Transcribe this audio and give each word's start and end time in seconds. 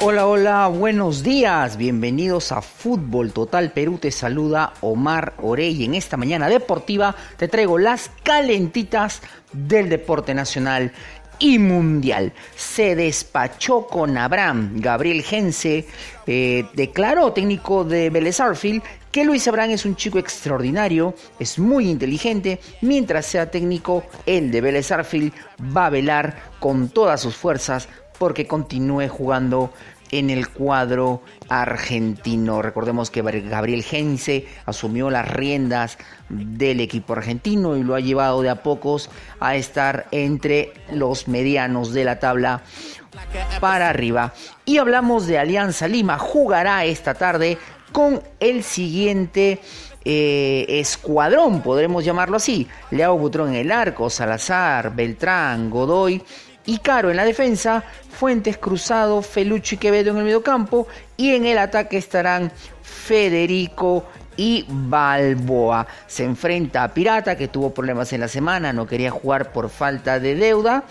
Hola, 0.00 0.26
hola, 0.26 0.66
buenos 0.68 1.22
días, 1.22 1.76
bienvenidos 1.76 2.50
a 2.50 2.62
Fútbol 2.62 3.32
Total 3.32 3.70
Perú, 3.72 3.98
te 3.98 4.10
saluda 4.10 4.72
Omar 4.80 5.34
Orey. 5.38 5.84
En 5.84 5.94
esta 5.94 6.16
mañana 6.16 6.48
deportiva 6.48 7.14
te 7.36 7.46
traigo 7.46 7.78
las 7.78 8.10
calentitas 8.22 9.22
del 9.52 9.88
deporte 9.88 10.34
nacional 10.34 10.92
y 11.38 11.58
mundial. 11.58 12.32
Se 12.56 12.94
despachó 12.94 13.86
con 13.86 14.16
Abraham. 14.16 14.72
Gabriel 14.76 15.22
Gense 15.22 15.86
eh, 16.26 16.64
declaró, 16.74 17.32
técnico 17.32 17.84
de 17.84 18.10
Vélez 18.10 18.38
que 19.10 19.24
Luis 19.24 19.48
Abraham 19.48 19.70
es 19.70 19.84
un 19.84 19.96
chico 19.96 20.18
extraordinario, 20.18 21.14
es 21.38 21.58
muy 21.58 21.88
inteligente. 21.88 22.60
Mientras 22.82 23.26
sea 23.26 23.50
técnico, 23.50 24.04
el 24.26 24.50
de 24.50 24.60
Vélez 24.60 24.90
va 24.92 25.86
a 25.86 25.90
velar 25.90 26.36
con 26.60 26.90
todas 26.90 27.20
sus 27.20 27.34
fuerzas 27.34 27.88
porque 28.18 28.46
continúe 28.46 29.08
jugando 29.08 29.72
en 30.10 30.30
el 30.30 30.48
cuadro 30.48 31.22
argentino. 31.48 32.62
Recordemos 32.62 33.10
que 33.10 33.22
Gabriel 33.22 33.82
Gense 33.82 34.46
asumió 34.66 35.10
las 35.10 35.28
riendas 35.28 35.98
del 36.28 36.80
equipo 36.80 37.14
argentino 37.14 37.76
y 37.76 37.82
lo 37.82 37.94
ha 37.94 38.00
llevado 38.00 38.42
de 38.42 38.50
a 38.50 38.62
pocos 38.62 39.10
a 39.40 39.56
estar 39.56 40.06
entre 40.10 40.72
los 40.92 41.28
medianos 41.28 41.92
de 41.92 42.04
la 42.04 42.18
tabla 42.18 42.62
para 43.60 43.88
arriba. 43.88 44.34
Y 44.64 44.78
hablamos 44.78 45.26
de 45.26 45.38
Alianza 45.38 45.88
Lima. 45.88 46.18
Jugará 46.18 46.84
esta 46.84 47.14
tarde 47.14 47.58
con 47.92 48.22
el 48.40 48.62
siguiente 48.62 49.60
eh, 50.04 50.66
escuadrón, 50.68 51.62
podremos 51.62 52.04
llamarlo 52.04 52.36
así. 52.36 52.66
Leao 52.90 53.18
Butrón 53.18 53.50
en 53.50 53.56
el 53.56 53.72
arco, 53.72 54.08
Salazar, 54.08 54.94
Beltrán, 54.94 55.70
Godoy 55.70 56.22
y 56.68 56.80
Caro 56.80 57.10
en 57.10 57.16
la 57.16 57.24
defensa, 57.24 57.82
Fuentes 58.10 58.58
Cruzado, 58.58 59.22
Felucho 59.22 59.74
y 59.74 59.78
Quevedo 59.78 60.10
en 60.10 60.18
el 60.18 60.24
mediocampo 60.24 60.86
y 61.16 61.30
en 61.34 61.46
el 61.46 61.56
ataque 61.56 61.96
estarán 61.96 62.52
Federico 62.82 64.04
y 64.36 64.66
Balboa. 64.68 65.86
Se 66.06 66.24
enfrenta 66.24 66.84
a 66.84 66.92
Pirata 66.92 67.38
que 67.38 67.48
tuvo 67.48 67.72
problemas 67.72 68.12
en 68.12 68.20
la 68.20 68.28
semana, 68.28 68.74
no 68.74 68.86
quería 68.86 69.10
jugar 69.10 69.50
por 69.50 69.70
falta 69.70 70.20
de 70.20 70.34
deuda 70.34 70.84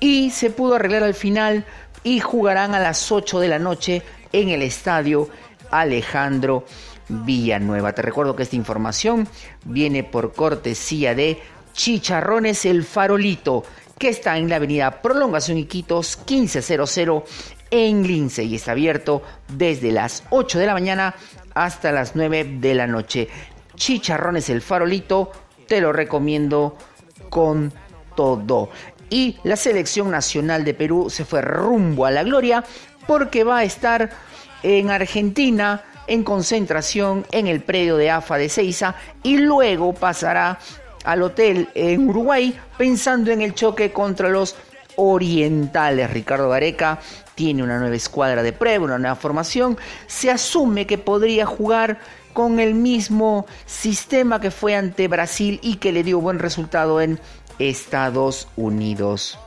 y 0.00 0.32
se 0.32 0.50
pudo 0.50 0.74
arreglar 0.74 1.02
al 1.02 1.14
final 1.14 1.64
y 2.04 2.20
jugarán 2.20 2.74
a 2.74 2.78
las 2.78 3.10
8 3.10 3.40
de 3.40 3.48
la 3.48 3.58
noche 3.58 4.02
en 4.32 4.50
el 4.50 4.60
estadio 4.60 5.30
Alejandro 5.70 6.66
Villanueva. 7.08 7.94
Te 7.94 8.02
recuerdo 8.02 8.36
que 8.36 8.42
esta 8.42 8.56
información 8.56 9.26
viene 9.64 10.04
por 10.04 10.34
cortesía 10.34 11.14
de 11.14 11.40
Chicharrones 11.72 12.66
El 12.66 12.84
Farolito 12.84 13.64
que 13.98 14.08
está 14.08 14.36
en 14.36 14.48
la 14.48 14.56
avenida 14.56 15.02
Prolongación 15.02 15.58
Iquitos 15.58 16.18
1500 16.28 17.24
en 17.70 18.06
Lince 18.06 18.44
y 18.44 18.54
está 18.54 18.72
abierto 18.72 19.22
desde 19.48 19.90
las 19.90 20.22
8 20.30 20.58
de 20.58 20.66
la 20.66 20.74
mañana 20.74 21.14
hasta 21.54 21.92
las 21.92 22.14
9 22.14 22.58
de 22.60 22.74
la 22.74 22.86
noche. 22.86 23.28
Chicharrones 23.74 24.48
el 24.50 24.62
farolito, 24.62 25.32
te 25.66 25.80
lo 25.80 25.92
recomiendo 25.92 26.76
con 27.30 27.72
todo. 28.14 28.70
Y 29.08 29.36
la 29.44 29.56
selección 29.56 30.10
nacional 30.10 30.64
de 30.64 30.74
Perú 30.74 31.08
se 31.10 31.24
fue 31.24 31.42
rumbo 31.42 32.06
a 32.06 32.10
la 32.10 32.22
gloria 32.22 32.64
porque 33.06 33.44
va 33.44 33.58
a 33.58 33.64
estar 33.64 34.10
en 34.62 34.90
Argentina 34.90 35.84
en 36.06 36.22
concentración 36.22 37.26
en 37.32 37.46
el 37.46 37.62
predio 37.62 37.96
de 37.96 38.10
AFA 38.10 38.38
de 38.38 38.48
Ceiza 38.48 38.94
y 39.22 39.38
luego 39.38 39.92
pasará 39.92 40.58
al 41.06 41.22
hotel 41.22 41.70
en 41.74 42.08
Uruguay 42.08 42.58
pensando 42.76 43.30
en 43.30 43.40
el 43.40 43.54
choque 43.54 43.92
contra 43.92 44.28
los 44.28 44.56
orientales. 44.96 46.10
Ricardo 46.10 46.50
Gareca 46.50 46.98
tiene 47.34 47.62
una 47.62 47.78
nueva 47.78 47.96
escuadra 47.96 48.42
de 48.42 48.52
prueba, 48.52 48.84
una 48.84 48.98
nueva 48.98 49.16
formación. 49.16 49.78
Se 50.06 50.30
asume 50.30 50.86
que 50.86 50.98
podría 50.98 51.46
jugar 51.46 51.98
con 52.32 52.60
el 52.60 52.74
mismo 52.74 53.46
sistema 53.64 54.40
que 54.40 54.50
fue 54.50 54.74
ante 54.74 55.08
Brasil 55.08 55.58
y 55.62 55.76
que 55.76 55.92
le 55.92 56.02
dio 56.02 56.20
buen 56.20 56.38
resultado 56.38 57.00
en 57.00 57.18
Estados 57.58 58.48
Unidos. 58.56 59.38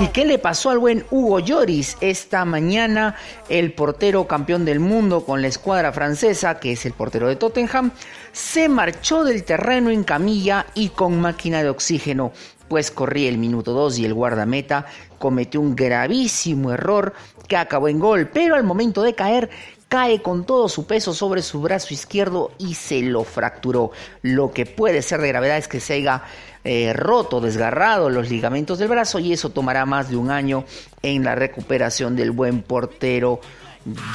¿Y 0.00 0.06
qué 0.08 0.24
le 0.24 0.38
pasó 0.38 0.70
al 0.70 0.78
buen 0.78 1.04
Hugo 1.10 1.40
Lloris 1.40 1.96
esta 2.00 2.44
mañana? 2.44 3.16
El 3.48 3.72
portero 3.72 4.28
campeón 4.28 4.64
del 4.64 4.78
mundo 4.78 5.24
con 5.24 5.42
la 5.42 5.48
escuadra 5.48 5.92
francesa, 5.92 6.60
que 6.60 6.72
es 6.72 6.86
el 6.86 6.92
portero 6.92 7.26
de 7.26 7.34
Tottenham, 7.34 7.90
se 8.30 8.68
marchó 8.68 9.24
del 9.24 9.42
terreno 9.42 9.90
en 9.90 10.04
camilla 10.04 10.66
y 10.74 10.90
con 10.90 11.20
máquina 11.20 11.62
de 11.62 11.70
oxígeno, 11.70 12.30
pues 12.68 12.92
corría 12.92 13.28
el 13.28 13.38
minuto 13.38 13.72
2 13.72 13.98
y 13.98 14.04
el 14.04 14.14
guardameta 14.14 14.86
cometió 15.18 15.60
un 15.60 15.74
gravísimo 15.74 16.70
error 16.70 17.14
que 17.48 17.56
acabó 17.56 17.88
en 17.88 17.98
gol, 17.98 18.30
pero 18.32 18.54
al 18.54 18.62
momento 18.62 19.02
de 19.02 19.14
caer 19.14 19.50
cae 19.88 20.20
con 20.20 20.44
todo 20.44 20.68
su 20.68 20.86
peso 20.86 21.14
sobre 21.14 21.42
su 21.42 21.60
brazo 21.60 21.94
izquierdo 21.94 22.52
y 22.58 22.74
se 22.74 23.02
lo 23.02 23.24
fracturó. 23.24 23.90
Lo 24.22 24.52
que 24.52 24.66
puede 24.66 25.02
ser 25.02 25.20
de 25.20 25.28
gravedad 25.28 25.56
es 25.56 25.68
que 25.68 25.80
se 25.80 25.94
haya 25.94 26.22
eh, 26.64 26.92
roto, 26.92 27.40
desgarrado 27.40 28.10
los 28.10 28.28
ligamentos 28.28 28.78
del 28.78 28.88
brazo 28.88 29.18
y 29.18 29.32
eso 29.32 29.50
tomará 29.50 29.86
más 29.86 30.10
de 30.10 30.16
un 30.16 30.30
año 30.30 30.64
en 31.02 31.24
la 31.24 31.34
recuperación 31.34 32.14
del 32.16 32.30
buen 32.30 32.62
portero 32.62 33.40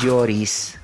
Lloris. 0.01 0.77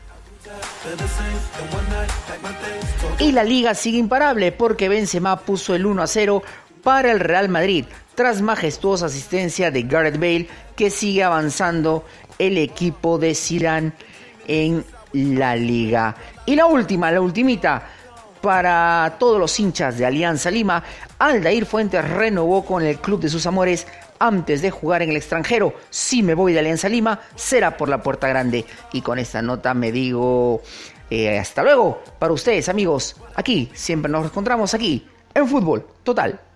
Y 3.19 3.31
la 3.31 3.44
liga 3.44 3.75
sigue 3.75 3.97
imparable 3.97 4.51
porque 4.51 4.89
Benzema 4.89 5.39
puso 5.41 5.75
el 5.75 5.85
1 5.85 6.01
a 6.01 6.07
0 6.07 6.44
para 6.81 7.11
el 7.11 7.19
Real 7.19 7.50
Madrid 7.50 7.85
tras 8.16 8.41
majestuosa 8.41 9.06
asistencia 9.06 9.71
de 9.71 9.83
Gareth 9.83 10.16
Bale 10.16 10.47
que 10.75 10.89
sigue 10.89 11.23
avanzando 11.23 12.06
el 12.39 12.57
equipo 12.57 13.17
de 13.17 13.35
Zidane 13.35 13.91
en 14.50 14.84
la 15.14 15.56
liga. 15.56 16.16
Y 16.46 16.56
la 16.56 16.66
última, 16.66 17.12
la 17.12 17.22
ultimita, 17.22 17.84
para 18.42 19.16
todos 19.20 19.40
los 19.40 19.58
hinchas 19.60 19.98
de 19.98 20.06
Alianza 20.06 20.50
Lima, 20.50 20.84
Aldair 21.20 21.66
Fuentes 21.66 22.08
renovó 22.10 22.66
con 22.66 22.84
el 22.84 22.98
club 22.98 23.22
de 23.22 23.30
sus 23.30 23.46
amores 23.46 23.86
antes 24.18 24.62
de 24.62 24.72
jugar 24.72 25.02
en 25.04 25.12
el 25.12 25.18
extranjero. 25.18 25.74
Si 25.90 26.24
me 26.24 26.34
voy 26.34 26.54
de 26.54 26.60
Alianza 26.60 26.90
Lima, 26.90 27.20
será 27.36 27.78
por 27.78 27.90
la 27.90 28.02
puerta 28.02 28.28
grande. 28.28 28.66
Y 28.92 29.02
con 29.02 29.20
esta 29.20 29.42
nota 29.42 29.74
me 29.74 29.92
digo 29.92 30.62
eh, 31.10 31.38
hasta 31.38 31.64
luego 31.64 32.02
para 32.18 32.34
ustedes 32.34 32.70
amigos. 32.70 33.16
Aquí 33.36 33.70
siempre 33.74 34.12
nos 34.12 34.26
encontramos 34.26 34.74
aquí 34.74 35.08
en 35.34 35.48
Fútbol 35.48 35.86
Total 36.04 36.49